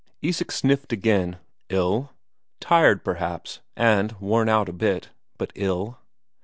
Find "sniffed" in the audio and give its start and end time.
0.51-0.91